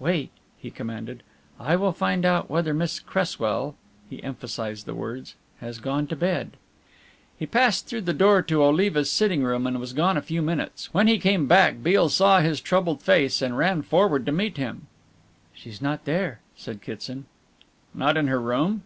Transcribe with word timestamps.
"Wait," 0.00 0.32
he 0.58 0.72
commanded, 0.72 1.22
"I 1.60 1.76
will 1.76 1.92
find 1.92 2.24
out 2.24 2.50
whether 2.50 2.74
Miss 2.74 2.98
Cresswell," 2.98 3.76
he 4.10 4.20
emphasized 4.24 4.86
the 4.86 4.94
words, 4.96 5.36
"has 5.60 5.78
gone 5.78 6.08
to 6.08 6.16
bed." 6.16 6.56
He 7.38 7.46
passed 7.46 7.86
through 7.86 8.00
the 8.00 8.12
door 8.12 8.42
to 8.42 8.64
Oliva's 8.64 9.08
sitting 9.08 9.44
room 9.44 9.68
and 9.68 9.78
was 9.78 9.92
gone 9.92 10.16
a 10.16 10.20
few 10.20 10.42
minutes. 10.42 10.92
When 10.92 11.06
he 11.06 11.20
came 11.20 11.46
back 11.46 11.80
Beale 11.80 12.08
saw 12.08 12.40
his 12.40 12.60
troubled 12.60 13.02
face, 13.04 13.40
and 13.40 13.56
ran 13.56 13.82
forward 13.82 14.26
to 14.26 14.32
meet 14.32 14.56
him. 14.56 14.88
"She's 15.54 15.80
not 15.80 16.06
there," 16.06 16.40
said 16.56 16.82
Kitson. 16.82 17.26
"Not 17.94 18.16
in 18.16 18.26
her 18.26 18.40
room?" 18.40 18.82